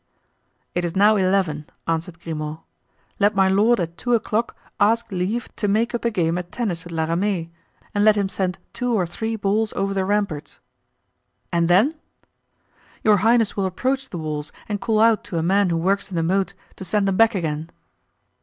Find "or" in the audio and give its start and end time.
8.95-9.05